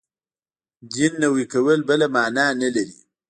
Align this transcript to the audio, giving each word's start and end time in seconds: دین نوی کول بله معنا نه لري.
دین 0.93 1.13
نوی 1.23 1.45
کول 1.51 1.79
بله 1.87 2.07
معنا 2.15 2.45
نه 2.61 2.69
لري. 2.75 2.97